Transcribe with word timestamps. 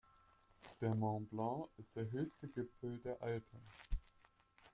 Der 0.79 0.95
Mont 0.95 1.29
Blanc 1.29 1.69
ist 1.77 1.95
der 1.95 2.09
höchste 2.09 2.47
Gipfel 2.49 2.97
der 3.01 3.21
Alpen. 3.21 3.59